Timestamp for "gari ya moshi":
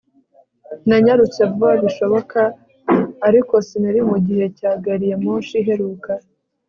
4.83-5.55